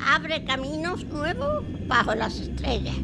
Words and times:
abre 0.00 0.44
caminos 0.44 1.04
nuevos 1.04 1.64
bajo 1.86 2.14
las 2.14 2.38
estrellas. 2.38 2.96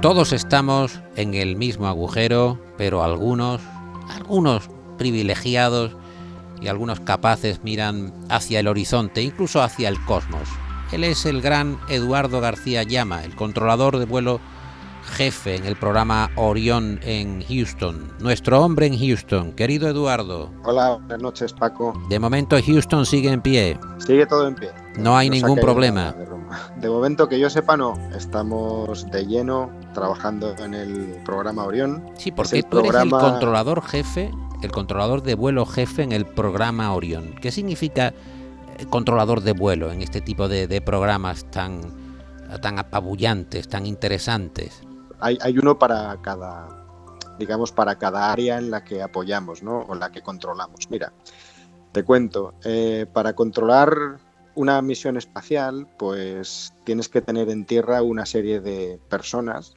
Todos 0.00 0.32
estamos 0.32 1.00
en 1.14 1.34
el 1.34 1.54
mismo 1.54 1.86
agujero, 1.86 2.58
pero 2.76 3.04
algunos, 3.04 3.60
algunos 4.08 4.68
privilegiados 4.98 5.96
y 6.60 6.66
algunos 6.66 6.98
capaces 6.98 7.62
miran 7.62 8.12
hacia 8.28 8.58
el 8.58 8.66
horizonte, 8.66 9.22
incluso 9.22 9.62
hacia 9.62 9.88
el 9.88 10.04
cosmos. 10.04 10.48
Él 10.92 11.04
es 11.04 11.24
el 11.24 11.40
gran 11.40 11.78
Eduardo 11.88 12.42
García 12.42 12.82
Llama, 12.82 13.24
el 13.24 13.34
controlador 13.34 13.96
de 13.96 14.04
vuelo 14.04 14.40
jefe 15.04 15.56
en 15.56 15.64
el 15.64 15.74
programa 15.74 16.30
Orión 16.36 17.00
en 17.02 17.42
Houston. 17.42 18.12
Nuestro 18.20 18.62
hombre 18.62 18.88
en 18.88 18.98
Houston. 18.98 19.52
Querido 19.52 19.88
Eduardo. 19.88 20.50
Hola, 20.64 20.98
buenas 20.98 21.22
noches 21.22 21.54
Paco. 21.54 21.94
De 22.10 22.18
momento 22.18 22.58
Houston 22.62 23.06
sigue 23.06 23.30
en 23.30 23.40
pie. 23.40 23.78
Sigue 23.98 24.26
todo 24.26 24.46
en 24.46 24.54
pie. 24.54 24.70
No 24.98 25.16
hay 25.16 25.30
ningún 25.30 25.58
problema. 25.58 26.14
De 26.76 26.90
momento 26.90 27.26
que 27.26 27.40
yo 27.40 27.48
sepa 27.48 27.74
no. 27.78 27.94
Estamos 28.14 29.10
de 29.10 29.24
lleno 29.24 29.70
trabajando 29.94 30.54
en 30.58 30.74
el 30.74 31.16
programa 31.24 31.64
Orión. 31.64 32.04
Sí, 32.18 32.32
porque 32.32 32.62
tú 32.64 32.80
eres 32.80 32.94
el 32.94 33.10
controlador 33.10 33.82
jefe, 33.82 34.30
el 34.62 34.70
controlador 34.70 35.22
de 35.22 35.36
vuelo 35.36 35.64
jefe 35.64 36.02
en 36.02 36.12
el 36.12 36.26
programa 36.26 36.92
Orión. 36.94 37.34
¿Qué 37.40 37.50
significa 37.50 38.12
controlador 38.90 39.42
de 39.42 39.52
vuelo 39.52 39.90
en 39.90 40.02
este 40.02 40.20
tipo 40.20 40.48
de, 40.48 40.80
programas 40.80 41.50
tan, 41.50 41.80
tan 42.60 42.78
apabullantes, 42.78 43.68
tan 43.68 43.86
interesantes? 43.86 44.82
hay, 45.22 45.56
uno 45.56 45.78
para 45.78 46.20
cada, 46.20 46.68
digamos, 47.38 47.72
para 47.72 47.96
cada 47.96 48.32
área 48.32 48.58
en 48.58 48.70
la 48.70 48.84
que 48.84 49.02
apoyamos, 49.02 49.62
¿no? 49.62 49.80
O 49.80 49.94
la 49.94 50.10
que 50.10 50.20
controlamos. 50.20 50.90
Mira, 50.90 51.12
te 51.92 52.02
cuento, 52.02 52.54
eh, 52.64 53.06
para 53.12 53.34
controlar 53.34 54.18
una 54.54 54.82
misión 54.82 55.16
espacial, 55.16 55.86
pues 55.98 56.74
tienes 56.84 57.08
que 57.08 57.22
tener 57.22 57.48
en 57.50 57.64
tierra 57.64 58.02
una 58.02 58.26
serie 58.26 58.60
de 58.60 58.98
personas 59.08 59.74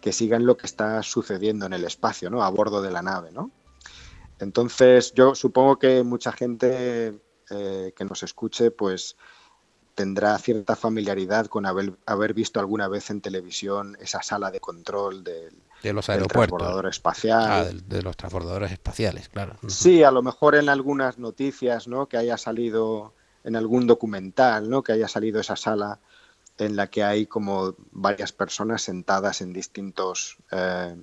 que 0.00 0.12
sigan 0.12 0.46
lo 0.46 0.56
que 0.56 0.66
está 0.66 1.02
sucediendo 1.02 1.66
en 1.66 1.72
el 1.72 1.84
espacio, 1.84 2.30
¿no? 2.30 2.42
A 2.42 2.50
bordo 2.50 2.80
de 2.80 2.92
la 2.92 3.02
nave, 3.02 3.32
¿no? 3.32 3.50
Entonces, 4.38 5.12
yo 5.14 5.34
supongo 5.34 5.78
que 5.78 6.02
mucha 6.04 6.32
gente 6.32 7.18
eh, 7.50 7.92
que 7.96 8.04
nos 8.04 8.22
escuche, 8.22 8.70
pues 8.70 9.16
tendrá 9.94 10.36
cierta 10.38 10.76
familiaridad 10.76 11.46
con 11.46 11.66
haber, 11.66 11.94
haber, 12.06 12.34
visto 12.34 12.58
alguna 12.58 12.88
vez 12.88 13.10
en 13.10 13.20
televisión 13.20 13.96
esa 14.00 14.22
sala 14.22 14.50
de 14.50 14.60
control 14.60 15.22
del, 15.22 15.54
de 15.82 15.92
los 15.92 16.08
aeropuertos. 16.08 16.58
transbordador 16.58 16.86
espacial. 16.88 17.42
Ah, 17.48 17.64
de, 17.64 18.02
los 18.02 18.16
transbordadores 18.16 18.72
espaciales, 18.72 19.28
claro. 19.28 19.56
Sí, 19.68 20.02
a 20.02 20.10
lo 20.10 20.22
mejor 20.22 20.56
en 20.56 20.68
algunas 20.68 21.18
noticias, 21.18 21.86
¿no? 21.86 22.06
Que 22.06 22.16
haya 22.16 22.36
salido 22.36 23.12
en 23.44 23.56
algún 23.56 23.86
documental, 23.86 24.68
¿no? 24.68 24.82
Que 24.82 24.92
haya 24.92 25.08
salido 25.08 25.40
esa 25.40 25.56
sala 25.56 26.00
en 26.58 26.76
la 26.76 26.88
que 26.88 27.02
hay 27.02 27.26
como 27.26 27.74
varias 27.90 28.32
personas 28.32 28.82
sentadas 28.82 29.40
en 29.40 29.52
distintos 29.52 30.38
eh, 30.50 30.96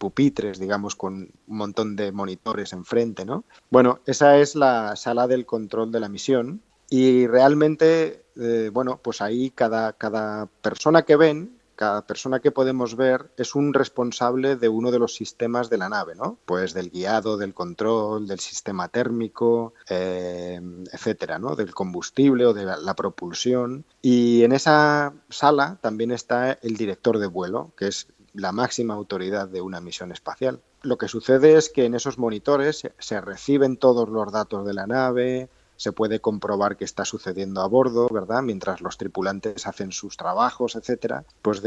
pupitres, 0.00 0.58
digamos, 0.58 0.96
con 0.96 1.30
un 1.46 1.56
montón 1.56 1.94
de 1.94 2.10
monitores 2.10 2.72
enfrente, 2.72 3.26
¿no? 3.26 3.44
Bueno, 3.68 4.00
esa 4.06 4.38
es 4.38 4.56
la 4.56 4.96
sala 4.96 5.28
del 5.28 5.44
control 5.44 5.92
de 5.92 6.00
la 6.00 6.08
misión 6.08 6.62
y 6.88 7.26
realmente, 7.26 8.24
eh, 8.36 8.70
bueno, 8.72 8.98
pues 9.02 9.20
ahí 9.20 9.50
cada, 9.50 9.92
cada 9.92 10.46
persona 10.46 11.02
que 11.02 11.16
ven, 11.16 11.60
cada 11.76 12.06
persona 12.06 12.40
que 12.40 12.50
podemos 12.50 12.96
ver 12.96 13.30
es 13.36 13.54
un 13.54 13.74
responsable 13.74 14.56
de 14.56 14.70
uno 14.70 14.90
de 14.90 14.98
los 14.98 15.14
sistemas 15.14 15.68
de 15.68 15.78
la 15.78 15.90
nave, 15.90 16.14
¿no? 16.14 16.38
Pues 16.46 16.72
del 16.72 16.90
guiado, 16.90 17.36
del 17.36 17.52
control, 17.52 18.26
del 18.26 18.40
sistema 18.40 18.88
térmico, 18.88 19.74
eh, 19.88 20.60
etcétera, 20.92 21.38
¿no? 21.38 21.56
Del 21.56 21.74
combustible 21.74 22.46
o 22.46 22.54
de 22.54 22.64
la, 22.64 22.94
propulsión. 22.94 23.84
Y 24.00 24.44
en 24.44 24.52
esa 24.52 25.12
sala 25.28 25.78
también 25.82 26.10
está 26.10 26.52
el 26.52 26.76
director 26.76 27.18
de 27.18 27.26
vuelo, 27.26 27.72
que 27.76 27.88
es 27.88 28.08
la 28.34 28.52
máxima 28.52 28.94
autoridad 28.94 29.48
de 29.48 29.60
una 29.60 29.80
misión 29.80 30.12
espacial. 30.12 30.60
Lo 30.82 30.98
que 30.98 31.08
sucede 31.08 31.56
es 31.56 31.68
que 31.68 31.84
en 31.84 31.94
esos 31.94 32.18
monitores 32.18 32.82
se 32.98 33.20
reciben 33.20 33.76
todos 33.76 34.08
los 34.08 34.32
datos 34.32 34.66
de 34.66 34.74
la 34.74 34.86
nave, 34.86 35.48
se 35.76 35.92
puede 35.92 36.20
comprobar 36.20 36.76
qué 36.76 36.84
está 36.84 37.06
sucediendo 37.06 37.62
a 37.62 37.66
bordo, 37.66 38.06
¿verdad? 38.10 38.42
Mientras 38.42 38.82
los 38.82 38.98
tripulantes 38.98 39.66
hacen 39.66 39.92
sus 39.92 40.16
trabajos, 40.16 40.76
etcétera, 40.76 41.24
pues 41.40 41.62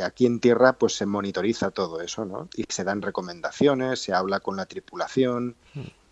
aquí 0.00 0.26
en 0.26 0.38
tierra 0.38 0.74
pues 0.74 0.94
se 0.94 1.06
monitoriza 1.06 1.72
todo 1.72 2.00
eso, 2.00 2.24
¿no? 2.24 2.48
Y 2.54 2.64
se 2.68 2.84
dan 2.84 3.02
recomendaciones, 3.02 4.00
se 4.00 4.12
habla 4.12 4.38
con 4.38 4.56
la 4.56 4.66
tripulación 4.66 5.56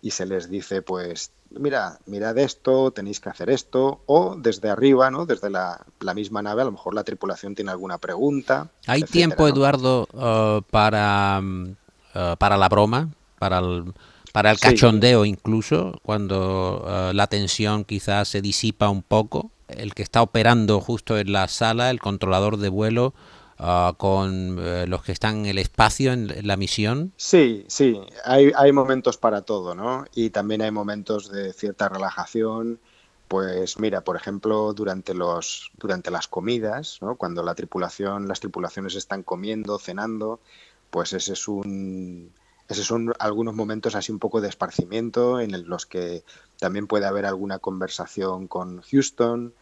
y 0.01 0.11
se 0.11 0.25
les 0.25 0.49
dice, 0.49 0.81
pues, 0.81 1.31
mira, 1.51 1.99
mirad 2.05 2.37
esto, 2.37 2.91
tenéis 2.91 3.19
que 3.19 3.29
hacer 3.29 3.49
esto, 3.49 4.01
o 4.05 4.35
desde 4.35 4.69
arriba, 4.69 5.11
¿no? 5.11 5.25
Desde 5.25 5.49
la, 5.49 5.85
misma 6.15 6.41
nave, 6.41 6.63
a 6.63 6.65
lo 6.65 6.71
mejor 6.71 6.95
la 6.95 7.03
tripulación 7.03 7.55
tiene 7.55 7.71
alguna 7.71 7.97
pregunta. 7.97 8.69
¿Hay 8.87 9.03
tiempo, 9.03 9.47
Eduardo, 9.47 10.07
uh, 10.13 10.61
para, 10.69 11.41
uh, 11.41 12.35
para 12.37 12.57
la 12.57 12.69
broma? 12.69 13.09
Para 13.37 13.59
el 13.59 13.93
para 14.31 14.51
el 14.51 14.59
cachondeo 14.59 15.25
incluso, 15.25 15.99
cuando 16.03 16.85
eh, 16.87 17.11
la 17.13 17.27
tensión 17.27 17.83
quizás 17.83 18.29
se 18.29 18.41
disipa 18.41 18.89
un 18.89 19.03
poco. 19.03 19.51
El 19.67 19.93
que 19.93 20.03
está 20.03 20.21
operando 20.21 20.79
justo 20.79 21.17
en 21.17 21.31
la 21.33 21.47
sala, 21.47 21.89
el 21.89 21.99
controlador 21.99 22.57
de 22.57 22.69
vuelo, 22.69 23.13
eh, 23.61 23.91
con 23.97 24.57
eh, 24.59 24.85
los 24.87 25.03
que 25.03 25.11
están 25.11 25.39
en 25.39 25.45
el 25.45 25.57
espacio, 25.57 26.13
en, 26.13 26.47
la 26.47 26.57
misión. 26.57 27.13
Sí, 27.17 27.65
sí, 27.67 28.01
hay, 28.25 28.51
hay 28.55 28.71
momentos 28.71 29.17
para 29.17 29.43
todo, 29.43 29.75
¿no? 29.75 30.05
Y 30.15 30.31
también 30.31 30.61
hay 30.61 30.71
momentos 30.71 31.31
de 31.31 31.53
cierta 31.53 31.87
relajación. 31.87 32.79
Pues 33.27 33.79
mira, 33.79 34.01
por 34.01 34.17
ejemplo, 34.17 34.73
durante 34.73 35.13
los 35.13 35.71
durante 35.77 36.11
las 36.11 36.27
comidas, 36.27 36.97
¿no? 37.01 37.15
cuando 37.15 37.43
la 37.43 37.55
tripulación, 37.55 38.27
las 38.27 38.41
tripulaciones 38.41 38.95
están 38.95 39.23
comiendo, 39.23 39.79
cenando, 39.79 40.41
pues 40.89 41.13
ese 41.13 41.33
es 41.33 41.47
un 41.47 42.33
esos 42.71 42.85
son 42.87 43.13
algunos 43.19 43.53
momentos 43.53 43.95
así 43.95 44.11
un 44.11 44.19
poco 44.19 44.39
de 44.39 44.47
esparcimiento 44.47 45.39
en 45.41 45.67
los 45.67 45.85
que 45.85 46.23
también 46.57 46.87
puede 46.87 47.05
haber 47.05 47.25
alguna 47.25 47.59
conversación 47.59 48.47
con 48.47 48.81
Houston. 48.81 49.53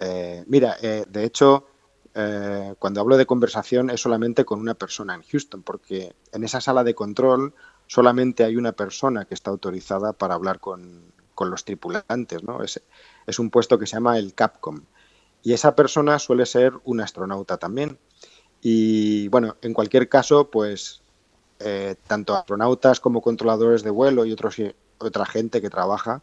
Eh, 0.00 0.44
mira, 0.48 0.76
eh, 0.82 1.04
de 1.08 1.24
hecho, 1.24 1.66
eh, 2.14 2.74
cuando 2.78 3.00
hablo 3.00 3.16
de 3.16 3.26
conversación 3.26 3.90
es 3.90 4.00
solamente 4.00 4.44
con 4.44 4.60
una 4.60 4.74
persona 4.74 5.14
en 5.14 5.22
Houston, 5.22 5.62
porque 5.62 6.14
en 6.32 6.44
esa 6.44 6.60
sala 6.60 6.84
de 6.84 6.94
control 6.94 7.54
solamente 7.86 8.44
hay 8.44 8.56
una 8.56 8.72
persona 8.72 9.24
que 9.24 9.34
está 9.34 9.50
autorizada 9.50 10.12
para 10.12 10.34
hablar 10.34 10.60
con, 10.60 11.12
los 11.40 11.64
tripulantes, 11.64 12.42
¿no? 12.42 12.64
Es, 12.64 13.38
un 13.38 13.50
puesto 13.50 13.78
que 13.78 13.86
se 13.86 13.94
llama 13.94 14.18
el 14.18 14.34
CAPCOM. 14.34 14.82
Y 15.44 15.52
esa 15.52 15.76
persona 15.76 16.18
suele 16.18 16.46
ser 16.46 16.72
un 16.84 17.00
astronauta 17.00 17.58
también. 17.58 17.98
Y 18.60 19.28
bueno, 19.28 19.56
en 19.62 19.72
cualquier 19.72 20.08
caso, 20.08 20.50
pues 20.50 21.02
eh, 21.60 21.94
tanto 22.08 22.34
astronautas 22.34 22.98
como 22.98 23.22
controladores 23.22 23.84
de 23.84 23.90
vuelo 23.90 24.24
y 24.24 24.32
otros, 24.32 24.56
otra 24.98 25.26
gente 25.26 25.60
que 25.60 25.70
trabaja, 25.70 26.22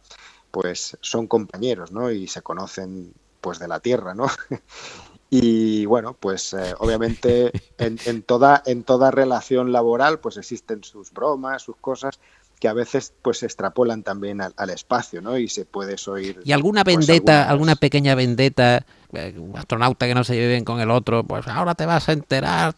pues 0.50 0.98
son 1.00 1.26
compañeros, 1.26 1.92
¿no? 1.92 2.10
Y 2.10 2.28
se 2.28 2.42
conocen 2.42 3.14
pues 3.40 3.58
de 3.58 3.68
la 3.68 3.80
Tierra, 3.80 4.14
¿no? 4.14 4.26
y 5.30 5.86
bueno, 5.86 6.16
pues 6.18 6.54
eh, 6.54 6.74
obviamente 6.78 7.52
en, 7.78 7.98
en, 8.06 8.22
toda, 8.22 8.62
en 8.66 8.84
toda 8.84 9.10
relación 9.10 9.72
laboral 9.72 10.20
pues 10.20 10.36
existen 10.36 10.84
sus 10.84 11.12
bromas, 11.12 11.62
sus 11.62 11.76
cosas, 11.76 12.18
que 12.58 12.68
a 12.68 12.72
veces 12.72 13.12
pues 13.22 13.38
se 13.38 13.46
extrapolan 13.46 14.02
también 14.02 14.40
al, 14.40 14.70
espacio, 14.70 15.20
¿no? 15.20 15.36
Y 15.36 15.48
se 15.48 15.64
puede 15.64 15.96
oír... 16.06 16.40
¿Y 16.44 16.52
alguna 16.52 16.84
pues, 16.84 16.96
vendetta, 16.96 17.48
alguna 17.48 17.76
pequeña 17.76 18.14
vendetta, 18.14 18.86
eh, 19.12 19.34
un 19.38 19.56
astronauta 19.56 20.06
que 20.06 20.14
no 20.14 20.24
se 20.24 20.34
lleve 20.34 20.48
bien 20.48 20.64
con 20.64 20.80
el 20.80 20.90
otro, 20.90 21.22
pues 21.22 21.46
ahora 21.48 21.74
te 21.74 21.84
vas 21.84 22.08
a 22.08 22.12
enterar, 22.12 22.74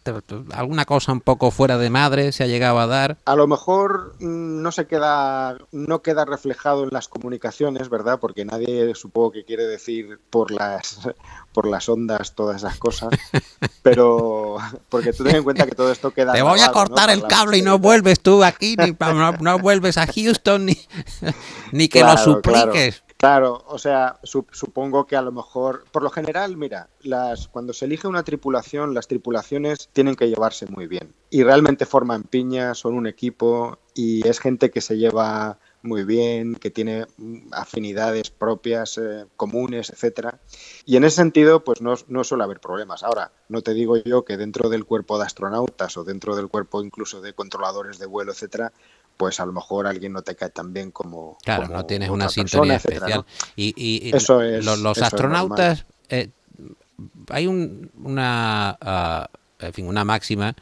alguna 0.53 0.85
cosa 0.85 1.13
un 1.13 1.21
poco 1.21 1.51
fuera 1.51 1.77
de 1.77 1.89
madre 1.89 2.31
se 2.33 2.43
ha 2.43 2.47
llegado 2.47 2.79
a 2.79 2.87
dar? 2.87 3.17
A 3.25 3.35
lo 3.35 3.47
mejor 3.47 4.15
mm, 4.19 4.61
no 4.61 4.71
se 4.71 4.85
queda, 4.85 5.57
no 5.71 6.01
queda 6.01 6.25
reflejado 6.25 6.83
en 6.83 6.89
las 6.91 7.07
comunicaciones, 7.07 7.89
¿verdad? 7.89 8.19
Porque 8.19 8.43
nadie 8.43 8.93
supongo 8.95 9.31
que 9.31 9.45
quiere 9.45 9.65
decir 9.65 10.19
por 10.29 10.51
las, 10.51 11.09
por 11.53 11.67
las 11.67 11.89
ondas 11.89 12.35
todas 12.35 12.57
esas 12.57 12.77
cosas, 12.77 13.09
pero 13.81 14.57
porque 14.89 15.13
tú 15.13 15.23
ten 15.23 15.37
en 15.37 15.43
cuenta 15.43 15.65
que 15.65 15.75
todo 15.75 15.91
esto 15.91 16.11
queda... 16.11 16.33
Te 16.33 16.41
voy 16.41 16.59
a 16.59 16.71
cortar 16.71 17.09
el 17.09 17.23
cable 17.23 17.57
y 17.57 17.61
no 17.61 17.79
vuelves 17.79 18.19
tú 18.19 18.43
aquí, 18.43 18.75
ni 18.77 18.95
no, 18.99 19.31
no 19.33 19.59
vuelves 19.59 19.97
a 19.97 20.07
Houston, 20.07 20.65
ni, 20.65 20.77
ni 21.71 21.89
que 21.89 22.01
lo 22.03 22.17
supliques. 22.17 23.03
Claro. 23.19 23.65
o 23.67 23.77
sea, 23.77 24.17
supongo 24.23 25.05
que 25.05 25.17
a 25.17 25.21
lo 25.21 25.33
mejor, 25.33 25.83
por 25.91 26.03
lo 26.03 26.09
general, 26.09 26.55
mira, 26.55 26.87
las, 27.01 27.49
cuando 27.49 27.73
se 27.73 27.83
elige 27.83 28.07
una 28.07 28.23
tripulación, 28.23 28.93
las 28.93 29.09
tripulaciones 29.09 29.89
tienen 29.91 30.15
que 30.15 30.29
llevarse 30.29 30.67
muy 30.67 30.87
bien 30.87 31.13
y 31.29 31.43
realmente 31.43 31.85
forman 31.85 32.23
piña, 32.23 32.73
son 32.75 32.93
un 32.93 33.07
equipo 33.07 33.77
y 33.93 34.25
es 34.25 34.39
gente 34.39 34.71
que 34.71 34.79
se 34.79 34.97
lleva 34.97 35.59
muy 35.81 36.03
bien, 36.03 36.55
que 36.55 36.69
tiene 36.69 37.05
afinidades 37.51 38.29
propias, 38.31 38.97
eh, 38.97 39.25
comunes, 39.37 39.89
etcétera. 39.89 40.39
Y 40.85 40.97
en 40.97 41.03
ese 41.03 41.17
sentido, 41.17 41.63
pues 41.63 41.81
no, 41.81 41.95
no, 42.07 42.23
suele 42.23 42.43
haber 42.43 42.59
problemas. 42.59 43.03
Ahora, 43.03 43.31
no 43.47 43.61
te 43.61 43.73
digo 43.73 43.97
yo 43.97 44.25
que 44.25 44.37
dentro 44.37 44.69
del 44.69 44.85
cuerpo 44.85 45.17
de 45.17 45.25
astronautas 45.25 45.95
o 45.97 46.03
dentro 46.03 46.35
del 46.35 46.49
cuerpo 46.49 46.83
incluso 46.83 47.21
de 47.21 47.33
controladores 47.33 47.97
de 47.99 48.05
vuelo, 48.07 48.31
etcétera, 48.31 48.73
pues 49.17 49.39
a 49.39 49.45
lo 49.45 49.51
mejor 49.51 49.87
alguien 49.87 50.13
no 50.13 50.21
te 50.21 50.35
cae 50.35 50.49
tan 50.49 50.73
bien 50.73 50.91
como. 50.91 51.37
Claro, 51.43 51.67
no 51.67 51.85
tienes 51.85 52.09
una 52.09 52.29
sintonía 52.29 52.75
especial. 52.75 53.25
Y, 53.55 54.15
eso 54.15 54.41
es, 54.41 54.65
los, 54.65 55.01
astronautas. 55.01 55.85
Eh, 56.09 56.29
hay 57.29 57.47
un, 57.47 57.91
una, 58.03 58.77
ah, 58.81 59.29
en 59.59 59.73
fin, 59.73 59.87
una 59.87 60.03
máxima 60.03 60.55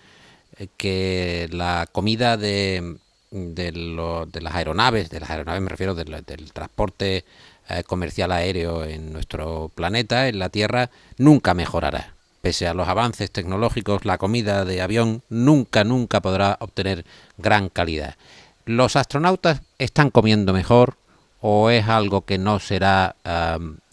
eh, 0.58 0.68
que 0.76 1.48
la 1.52 1.88
comida 1.92 2.38
de 2.38 2.98
de, 3.32 3.72
las 4.42 4.56
aeronaves, 4.56 5.10
de 5.10 5.20
las 5.20 5.30
aeronaves 5.30 5.62
me 5.62 5.70
refiero 5.70 5.96
del, 5.96 6.24
transporte 6.54 7.26
eh, 7.70 7.84
comercial 7.84 8.32
aéreo 8.32 8.84
en 8.86 9.12
nuestro 9.12 9.72
planeta, 9.74 10.28
en 10.28 10.40
la 10.40 10.50
Tierra, 10.50 10.90
nunca 11.18 11.54
mejorará. 11.54 12.14
Pese 12.42 12.68
a 12.68 12.74
los 12.74 12.88
avances 12.88 13.32
tecnológicos, 13.32 14.06
la 14.06 14.18
comida 14.18 14.64
de 14.64 14.82
avión 14.82 15.24
nunca, 15.30 15.84
nunca 15.84 16.22
podrá 16.22 16.58
obtener 16.62 17.06
gran 17.38 17.68
calidad. 17.70 18.16
¿Los 18.66 18.96
astronautas 18.96 19.62
están 19.80 20.12
comiendo 20.12 20.54
mejor 20.54 20.96
o 21.42 21.70
es 21.70 21.88
algo 21.88 22.22
que 22.22 22.38
no 22.38 22.60
será 22.60 23.16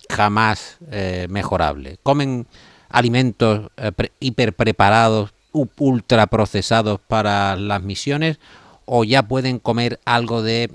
jamás 0.08 0.78
eh, 0.90 1.26
mejorable? 1.30 1.98
¿Comen 2.02 2.46
alimentos 2.90 3.70
eh, 3.76 3.92
hiper 4.20 4.52
preparados, 4.52 5.32
ultra 5.52 6.26
procesados 6.26 7.00
para 7.00 7.56
las 7.56 7.82
misiones 7.82 8.38
o 8.86 9.04
ya 9.04 9.22
pueden 9.22 9.58
comer 9.58 10.00
algo 10.04 10.42
de 10.42 10.70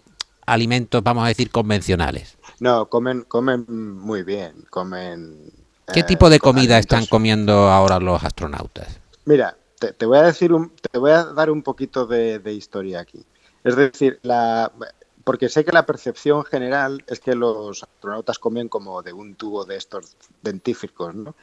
alimentos, 0.46 1.04
vamos 1.04 1.26
a 1.26 1.28
decir, 1.28 1.52
convencionales? 1.52 2.38
No, 2.60 2.90
comen, 2.90 3.24
comen 3.24 3.66
muy 3.68 4.24
bien, 4.24 4.66
comen... 4.70 5.52
¿Qué 5.92 6.04
tipo 6.04 6.30
de 6.30 6.36
eh, 6.36 6.40
comida 6.40 6.78
están 6.78 7.06
comiendo 7.08 7.70
ahora 7.70 8.00
los 8.00 8.24
astronautas? 8.24 9.00
Mira, 9.26 9.58
te, 9.80 10.06
voy 10.06 10.18
a 10.18 10.24
decir 10.24 10.54
un, 10.54 10.72
te 10.92 11.00
voy 11.00 11.12
a 11.12 11.24
dar 11.24 11.50
un 11.50 11.64
poquito 11.64 12.06
de, 12.06 12.42
historia 12.54 13.00
aquí. 13.00 13.26
Es 13.64 13.76
decir, 13.76 14.20
la, 14.24 14.72
porque 15.24 15.50
sé 15.50 15.66
que 15.66 15.72
la 15.72 15.86
percepción 15.86 16.44
general 16.46 17.04
es 17.08 17.20
que 17.20 17.36
los 17.36 17.84
astronautas 17.84 18.40
comen 18.40 18.70
como 18.70 19.02
de 19.02 19.14
un 19.14 19.36
tubo 19.36 19.66
de 19.66 19.78
estos 19.78 20.16
dentífricos, 20.42 21.16
¿no? 21.16 21.36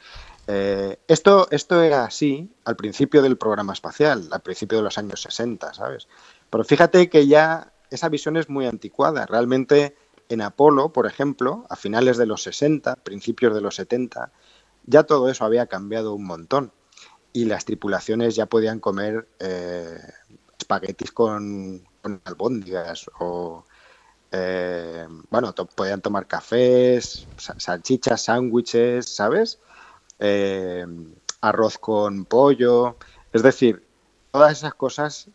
Eh, 0.47 0.97
esto, 1.07 1.47
esto 1.51 1.81
era 1.81 2.05
así 2.05 2.49
al 2.63 2.75
principio 2.75 3.21
del 3.21 3.37
programa 3.37 3.73
espacial, 3.73 4.29
al 4.31 4.41
principio 4.41 4.77
de 4.77 4.83
los 4.85 4.97
años 4.97 5.21
60, 5.21 5.73
¿sabes? 5.73 6.07
Pero 6.49 6.63
fíjate 6.63 7.09
que 7.09 7.27
ya 7.27 7.73
esa 7.89 8.09
visión 8.09 8.37
es 8.37 8.49
muy 8.49 8.65
anticuada. 8.65 9.25
Realmente 9.25 9.95
en 10.29 10.41
Apolo, 10.41 10.91
por 10.91 11.07
ejemplo, 11.07 11.65
a 11.69 11.75
finales 11.75 12.17
de 12.17 12.25
los 12.25 12.43
60, 12.43 12.95
principios 12.97 13.53
de 13.53 13.61
los 13.61 13.75
70, 13.75 14.31
ya 14.85 15.03
todo 15.03 15.29
eso 15.29 15.45
había 15.45 15.67
cambiado 15.67 16.13
un 16.13 16.25
montón. 16.25 16.71
Y 17.33 17.45
las 17.45 17.65
tripulaciones 17.65 18.35
ya 18.35 18.47
podían 18.47 18.79
comer 18.79 19.27
eh, 19.39 19.99
espaguetis 20.57 21.11
con, 21.11 21.83
albóndigas 22.23 23.09
o, 23.19 23.65
eh, 24.31 25.07
bueno, 25.29 25.53
podían 25.53 26.01
tomar 26.01 26.27
cafés, 26.27 27.27
salchichas, 27.37 28.23
sándwiches, 28.23 29.13
¿sabes? 29.13 29.59
Eh, 30.19 30.85
arroz 31.41 31.77
con 31.77 32.25
pollo. 32.25 32.97
Es 33.33 33.43
decir, 33.43 33.86
todas 34.37 34.55
esas 34.55 34.75
cosas, 34.75 35.29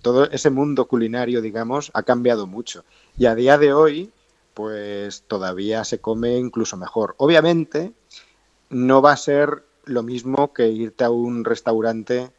todo 0.00 0.30
ese 0.30 0.48
mundo 0.48 0.86
culinario, 0.86 1.42
digamos, 1.42 1.90
ha 1.92 2.04
cambiado 2.04 2.46
mucho. 2.46 2.84
Y 3.18 3.26
a 3.26 3.34
día 3.34 3.58
de 3.58 3.72
hoy, 3.72 4.12
pues 4.54 5.24
todavía 5.26 5.82
se 5.82 5.98
come 5.98 6.38
incluso 6.38 6.76
mejor. 6.76 7.16
Obviamente, 7.18 7.92
no 8.68 9.02
va 9.02 9.10
a 9.10 9.16
ser 9.16 9.64
lo 9.86 10.04
mismo 10.04 10.52
que 10.52 10.68
irte 10.68 11.02
a 11.02 11.10
un 11.10 11.44
restaurante 11.44 12.30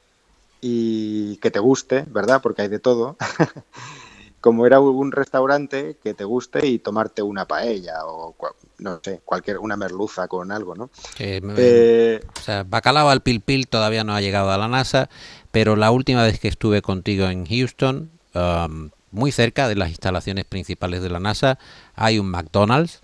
y 0.61 1.35
que 1.37 1.51
te 1.51 1.59
guste, 1.59 2.05
¿verdad? 2.07 2.41
Porque 2.41 2.61
hay 2.61 2.67
de 2.69 2.79
todo. 2.79 3.17
Como 4.39 4.65
era 4.65 4.79
un 4.79 5.11
restaurante 5.11 5.97
que 6.01 6.13
te 6.13 6.23
guste 6.23 6.65
y 6.65 6.79
tomarte 6.79 7.21
una 7.21 7.45
paella 7.45 8.05
o 8.05 8.33
no 8.81 8.99
sé, 9.03 9.21
cualquier, 9.23 9.59
una 9.59 9.77
merluza 9.77 10.27
con 10.27 10.51
algo, 10.51 10.75
¿no? 10.75 10.89
Eh, 11.19 12.19
o 12.35 12.41
sea, 12.41 12.63
bacalao 12.63 13.09
al 13.09 13.21
pil 13.21 13.41
pil 13.41 13.67
todavía 13.67 14.03
no 14.03 14.15
ha 14.15 14.21
llegado 14.21 14.49
a 14.49 14.57
la 14.57 14.67
NASA, 14.67 15.09
pero 15.51 15.75
la 15.75 15.91
última 15.91 16.23
vez 16.23 16.39
que 16.39 16.47
estuve 16.47 16.81
contigo 16.81 17.27
en 17.27 17.45
Houston, 17.45 18.09
um, 18.33 18.89
muy 19.11 19.31
cerca 19.31 19.67
de 19.67 19.75
las 19.75 19.89
instalaciones 19.89 20.45
principales 20.45 21.01
de 21.01 21.09
la 21.09 21.19
NASA, 21.19 21.59
hay 21.95 22.19
un 22.19 22.27
McDonald's, 22.27 23.01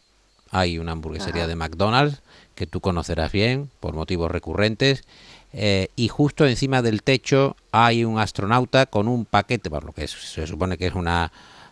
hay 0.52 0.80
una 0.80 0.94
hamburguesería 0.94 1.48
de 1.48 1.56
McDonald's 1.56 2.22
que 2.56 2.66
tú 2.66 2.82
conocerás 2.82 3.32
bien 3.32 3.70
por 3.80 3.94
motivos 3.94 4.32
recurrentes. 4.32 5.04
Eh, 5.54 5.90
y 5.96 6.08
justo 6.10 6.46
encima 6.46 6.82
del 6.82 7.04
techo 7.04 7.56
hay 7.72 8.04
un 8.04 8.20
astronauta 8.20 8.86
con 8.86 9.08
un 9.08 9.26
paquete, 9.26 9.70
por 9.70 9.84
lo 9.84 9.94
que 9.94 10.08
se 10.08 10.46
supone 10.46 10.78
que 10.78 10.88
es 10.88 10.94
una, 10.94 11.32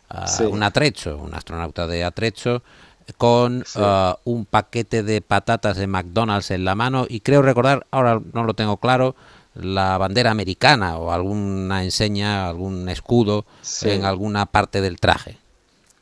uh, 0.09 0.43
un 0.45 0.63
atrecho, 0.63 1.17
un 1.17 1.33
astronauta 1.33 1.87
de 1.87 2.03
atrecho, 2.03 2.63
con 3.17 3.63
uh, 3.75 4.13
un 4.23 4.45
paquete 4.45 5.03
de 5.03 5.21
patatas 5.21 5.77
de 5.77 5.87
McDonald's 5.87 6.51
en 6.51 6.65
la 6.65 6.75
mano 6.75 7.05
y 7.07 7.19
creo 7.19 7.41
recordar, 7.41 7.85
ahora 7.91 8.21
no 8.33 8.43
lo 8.43 8.53
tengo 8.53 8.77
claro, 8.77 9.15
la 9.55 9.97
bandera 9.97 10.31
americana 10.31 10.97
o 10.97 11.11
alguna 11.11 11.83
enseña, 11.83 12.47
algún 12.47 12.89
escudo 12.89 13.45
en 13.81 14.05
alguna 14.05 14.45
parte 14.45 14.81
del 14.81 14.99
traje. 14.99 15.37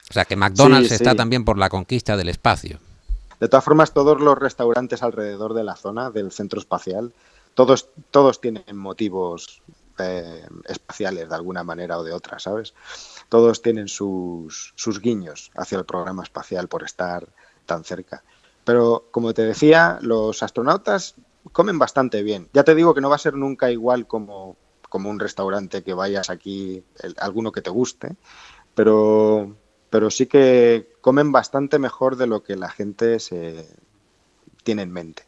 O 0.10 0.14
sea 0.14 0.26
que 0.26 0.36
McDonald's 0.36 0.92
está 0.92 1.16
también 1.16 1.46
por 1.46 1.58
la 1.58 1.70
conquista 1.70 2.18
del 2.18 2.30
espacio. 2.30 2.80
De 3.40 3.48
todas 3.48 3.64
formas, 3.64 3.94
todos 3.94 4.20
los 4.22 4.38
restaurantes 4.38 5.04
alrededor 5.04 5.54
de 5.54 5.64
la 5.64 5.76
zona 5.76 6.12
del 6.12 6.32
centro 6.32 6.60
espacial, 6.60 7.14
todos, 7.54 7.90
todos 8.12 8.40
tienen 8.40 8.78
motivos 8.78 9.62
eh, 10.00 10.48
espaciales 10.66 11.30
de 11.30 11.36
alguna 11.36 11.64
manera 11.64 11.98
o 11.98 12.04
de 12.04 12.14
otra, 12.14 12.40
¿sabes? 12.40 12.74
Todos 13.30 13.62
tienen 13.62 13.88
sus, 13.88 14.74
sus 14.76 15.00
guiños 15.00 15.52
hacia 15.56 15.78
el 15.78 15.86
programa 15.86 16.24
espacial 16.24 16.68
por 16.68 16.84
estar 16.84 17.28
tan 17.66 17.84
cerca. 17.84 18.24
Pero, 18.64 19.06
como 19.12 19.34
te 19.34 19.44
decía, 19.44 20.00
los 20.02 20.42
astronautas 20.42 21.16
comen 21.54 21.80
bastante 21.80 22.24
bien. 22.24 22.50
Ya 22.52 22.64
te 22.64 22.76
digo 22.76 22.94
que 22.94 23.00
no 23.00 23.10
va 23.10 23.16
a 23.16 23.20
ser 23.20 23.36
nunca 23.36 23.72
igual 23.72 24.06
como, 24.08 24.58
como 24.90 25.10
un 25.10 25.20
restaurante 25.20 25.84
que 25.84 25.94
vayas 25.94 26.30
aquí, 26.30 26.84
alguno 27.18 27.52
que 27.52 27.62
te 27.62 27.70
guste, 27.70 28.16
pero, 28.76 29.56
pero 29.90 30.10
sí 30.10 30.26
que 30.26 30.92
comen 31.00 31.32
bastante 31.32 31.80
mejor 31.80 32.18
de 32.18 32.28
lo 32.28 32.44
que 32.44 32.56
la 32.56 32.70
gente 32.70 33.20
se 33.20 33.68
tiene 34.64 34.82
en 34.82 34.92
mente. 34.92 35.24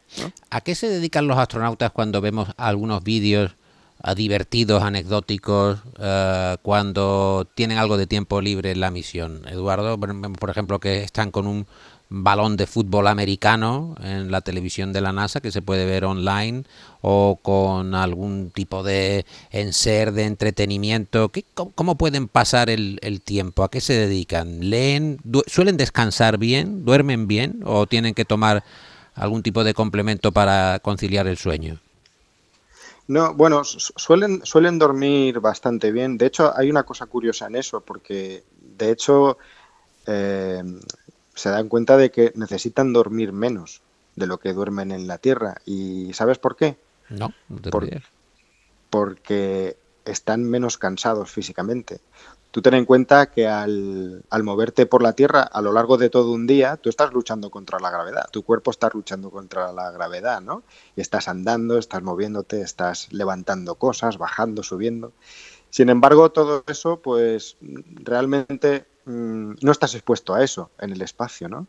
¿A 0.50 0.62
qué 0.62 0.76
se 0.76 0.90
dedican 0.90 1.28
los 1.28 1.38
astronautas 1.38 1.92
cuando 1.92 2.22
vemos 2.22 2.50
algunos 2.58 3.04
vídeos 3.04 3.56
ah, 4.02 4.16
divertidos, 4.16 4.82
anecdóticos, 4.82 5.80
ah, 6.00 6.58
cuando 6.62 7.48
tienen 7.54 7.78
algo 7.78 7.98
de 7.98 8.08
tiempo 8.08 8.42
libre 8.42 8.72
en 8.72 8.80
la 8.80 8.92
misión? 8.92 9.48
Eduardo, 9.48 10.00
por 10.00 10.50
ejemplo, 10.50 10.80
que 10.80 11.04
están 11.04 11.32
con 11.32 11.48
un 11.48 11.68
balón 12.10 12.56
de 12.56 12.68
fútbol 12.68 13.08
americano 13.08 13.96
en 14.02 14.32
la 14.32 14.42
televisión 14.42 14.94
de 14.94 15.02
la 15.02 15.12
NASA 15.12 15.42
que 15.42 15.52
se 15.52 15.62
puede 15.62 15.86
ver 15.86 16.06
online 16.06 16.64
o 17.02 17.40
con 17.42 17.96
algún 17.96 18.52
tipo 18.52 18.84
de 18.84 19.26
enser 19.52 20.12
de 20.12 20.26
entretenimiento. 20.26 21.30
¿Qué, 21.30 21.44
cómo, 21.54 21.98
pueden 21.98 22.28
pasar 22.28 22.70
el, 22.70 23.22
tiempo? 23.24 23.64
¿A 23.64 23.70
qué 23.70 23.82
se 23.82 23.94
dedican? 23.94 24.70
¿Leen? 24.70 25.20
¿Suelen 25.48 25.78
descansar 25.78 26.38
bien? 26.38 26.86
¿Duermen 26.86 27.28
bien? 27.28 27.62
¿O 27.66 27.88
tienen 27.88 28.14
que 28.14 28.26
tomar 28.26 28.64
algún 29.16 29.44
tipo 29.44 29.64
de 29.64 29.74
complemento 29.74 30.32
para 30.32 30.80
conciliar 30.80 31.28
el 31.28 31.38
sueño? 31.38 31.80
No, 33.08 33.36
bueno, 33.36 33.64
suelen, 33.64 34.42
suelen 34.44 34.80
dormir 34.80 35.40
bastante 35.40 35.92
bien. 35.92 36.18
De 36.18 36.26
hecho, 36.26 36.52
hay 36.56 36.72
una 36.72 36.84
cosa 36.84 37.06
curiosa 37.06 37.46
en 37.46 37.56
eso, 37.56 37.82
porque 37.82 38.44
de 38.60 38.92
hecho 38.92 39.38
eh, 40.08 40.64
se 41.36 41.50
dan 41.50 41.70
cuenta 41.70 41.98
de 41.98 42.12
que 42.12 42.32
necesitan 42.36 42.94
dormir 42.94 43.32
menos 43.34 43.82
de 44.16 44.28
lo 44.28 44.40
que 44.40 44.54
duermen 44.54 44.92
en 44.92 45.08
la 45.08 45.18
Tierra. 45.18 45.58
¿Y 45.66 46.14
sabes 46.14 46.40
por 46.40 46.56
qué? 46.56 46.78
No, 47.10 47.34
no 47.50 47.60
te 47.60 48.02
Porque 48.90 49.78
están 50.06 50.44
menos 50.44 50.78
cansados 50.78 51.30
físicamente. 51.32 52.00
Tú 52.52 52.62
ten 52.62 52.74
en 52.74 52.86
cuenta 52.86 53.26
que 53.32 53.48
al, 53.48 54.24
al, 54.30 54.44
moverte 54.44 54.86
por 54.86 55.04
la 55.04 55.12
Tierra 55.12 55.42
a 55.42 55.62
lo 55.62 55.74
largo 55.74 55.98
de 55.98 56.10
todo 56.10 56.32
un 56.32 56.48
día, 56.48 56.78
tú 56.78 56.90
estás 56.90 57.12
luchando 57.12 57.50
contra 57.50 57.80
la 57.80 57.92
gravedad, 57.92 58.30
tu 58.32 58.44
cuerpo 58.44 58.72
está 58.72 58.90
luchando 58.94 59.30
contra 59.30 59.74
la 59.74 59.92
gravedad, 59.92 60.40
¿no? 60.40 60.64
Y 60.96 61.02
estás 61.02 61.28
andando, 61.28 61.78
estás 61.78 62.02
moviéndote, 62.02 62.62
estás 62.62 63.12
levantando 63.12 63.76
cosas, 63.76 64.18
bajando, 64.18 64.64
subiendo. 64.64 65.12
Sin 65.70 65.90
embargo, 65.90 66.32
todo 66.32 66.64
eso, 66.68 67.02
pues 67.02 67.58
realmente 67.60 68.86
Mm, 69.06 69.54
no 69.62 69.72
estás 69.72 69.94
expuesto 69.94 70.34
a 70.34 70.44
eso 70.44 70.70
en 70.80 70.92
el 70.92 71.02
espacio, 71.02 71.48
¿no? 71.48 71.68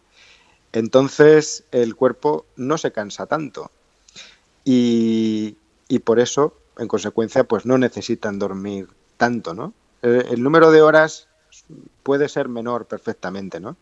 Entonces 0.72 1.64
el 1.70 1.94
cuerpo 1.94 2.46
no 2.56 2.78
se 2.78 2.92
cansa 2.92 3.26
tanto 3.26 3.70
y, 4.64 5.56
por 6.04 6.18
eso, 6.18 6.54
en 6.76 6.88
consecuencia, 6.88 7.44
pues 7.44 7.66
no 7.66 7.78
necesitan 7.78 8.38
dormir 8.38 8.88
tanto, 9.16 9.54
¿no? 9.54 9.72
El, 10.02 10.42
número 10.42 10.70
de 10.70 10.82
horas 10.82 11.28
puede 12.02 12.28
ser 12.28 12.48
menor 12.48 12.86
perfectamente, 12.86 13.60
¿no? 13.60 13.76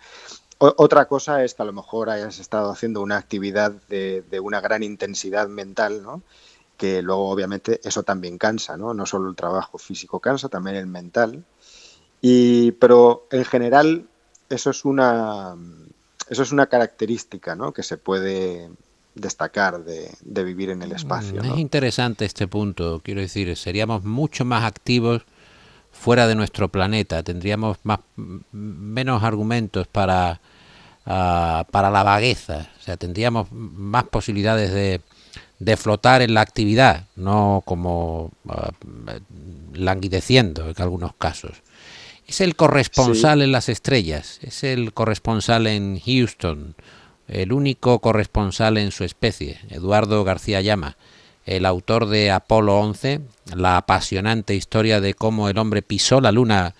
otra 0.58 1.06
cosa 1.06 1.44
es 1.44 1.52
que 1.52 1.62
a 1.62 1.66
lo 1.66 1.72
mejor 1.72 2.08
hayas 2.08 2.38
estado 2.38 2.70
haciendo 2.70 3.02
una 3.02 3.18
actividad 3.18 3.72
de, 3.88 4.22
de 4.30 4.40
una 4.40 4.60
gran 4.60 4.82
intensidad 4.82 5.48
mental, 5.48 6.02
¿no? 6.02 6.22
que 6.76 7.02
luego 7.02 7.30
obviamente 7.30 7.80
eso 7.84 8.02
también 8.02 8.38
cansa, 8.38 8.76
¿no? 8.76 8.94
No 8.94 9.06
solo 9.06 9.28
el 9.28 9.36
trabajo 9.36 9.78
físico 9.78 10.20
cansa, 10.20 10.48
también 10.48 10.76
el 10.76 10.86
mental. 10.86 11.44
Y, 12.26 12.72
pero 12.72 13.26
en 13.30 13.44
general 13.44 14.06
eso 14.48 14.70
es 14.70 14.86
una, 14.86 15.54
eso 16.30 16.42
es 16.42 16.52
una 16.52 16.68
característica 16.68 17.54
¿no? 17.54 17.74
que 17.74 17.82
se 17.82 17.98
puede 17.98 18.70
destacar 19.14 19.84
de, 19.84 20.42
vivir 20.42 20.70
en 20.70 20.80
el 20.80 20.88
mm, 20.88 20.96
espacio. 20.96 21.42
Es 21.42 21.58
interesante 21.58 22.24
este 22.24 22.48
punto, 22.48 23.02
quiero 23.04 23.20
decir, 23.20 23.54
seríamos 23.58 24.04
mucho 24.04 24.46
más 24.46 24.64
activos 24.64 25.20
fuera 25.92 26.26
de 26.26 26.34
nuestro 26.34 26.70
planeta, 26.70 27.22
tendríamos 27.22 27.76
más, 27.82 28.00
menos 28.16 29.22
argumentos 29.22 29.86
para, 29.86 30.40
ah, 31.04 31.66
para 31.70 31.90
la 31.90 32.04
vagueza, 32.04 32.70
o 32.78 32.82
sea, 32.82 32.96
tendríamos 32.96 33.52
más 33.52 34.04
posibilidades 34.04 34.72
de, 34.72 35.02
de 35.58 35.76
flotar 35.76 36.22
en 36.22 36.32
la 36.32 36.40
actividad, 36.40 37.04
no 37.16 37.62
como 37.66 38.32
uh, 38.46 38.70
languideciendo 39.74 40.70
en 40.70 40.74
algunos 40.78 41.12
casos. 41.18 41.62
Es 42.26 42.40
el 42.40 42.56
corresponsal 42.56 43.42
en 43.42 43.52
las 43.52 43.68
estrellas, 43.68 44.38
es 44.42 44.64
el 44.64 44.92
corresponsal 44.92 45.66
en 45.66 46.00
Houston, 46.00 46.74
el 47.28 47.52
único 47.52 47.98
corresponsal 47.98 48.78
en 48.78 48.90
su 48.90 49.04
especie, 49.04 49.60
Eduardo 49.68 50.24
García 50.24 50.60
Llama, 50.60 50.96
el 51.44 51.66
autor 51.66 52.06
de 52.06 52.30
Apolo 52.30 52.78
11, 52.78 53.20
la 53.54 53.76
apasionante 53.76 54.54
historia 54.54 55.00
de 55.00 55.14
cómo 55.14 55.48
el 55.48 55.58
hombre 55.58 55.82
pisó 55.82 56.20
la 56.20 56.32
luna 56.32 56.74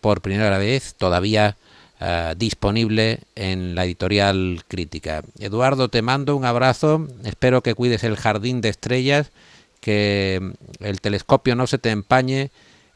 por 0.00 0.20
primera 0.20 0.58
vez, 0.58 0.94
todavía 0.96 1.56
eh, 2.00 2.34
disponible 2.36 3.20
en 3.34 3.74
la 3.74 3.84
editorial 3.84 4.64
crítica. 4.68 5.22
Eduardo, 5.38 5.88
te 5.88 6.02
mando 6.02 6.36
un 6.36 6.44
abrazo, 6.44 7.08
espero 7.24 7.62
que 7.62 7.74
cuides 7.74 8.04
el 8.04 8.16
jardín 8.16 8.60
de 8.60 8.68
estrellas, 8.68 9.32
que 9.80 10.52
el 10.80 11.00
telescopio 11.00 11.56
no 11.56 11.66
se 11.66 11.78
te 11.78 11.90
empañe 11.90 12.50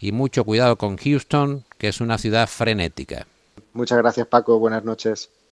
y 0.04 0.12
mucho 0.12 0.44
cuidado 0.44 0.76
con 0.76 0.98
Houston, 0.98 1.64
que 1.78 1.88
es 1.88 2.02
una 2.02 2.18
ciudad 2.18 2.46
frenética. 2.46 3.26
Muchas 3.72 3.96
gracias 3.96 4.26
Paco, 4.26 4.58
buenas 4.58 4.84
noches. 4.84 5.30